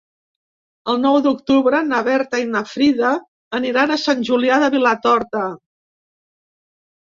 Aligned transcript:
El 0.93 0.95
nou 1.01 1.17
d'octubre 1.25 1.81
na 1.89 1.99
Berta 2.07 2.39
i 2.43 2.47
na 2.53 2.61
Frida 2.69 3.11
aniran 3.59 3.93
a 3.93 3.99
Sant 4.05 4.25
Julià 4.31 4.59
de 4.65 4.71
Vilatorta. 4.77 5.45